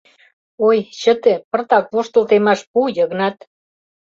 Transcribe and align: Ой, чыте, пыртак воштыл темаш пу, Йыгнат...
Ой, 0.67 0.77
чыте, 0.99 1.33
пыртак 1.49 1.85
воштыл 1.93 2.23
темаш 2.29 2.59
пу, 2.71 2.79
Йыгнат... 2.97 3.37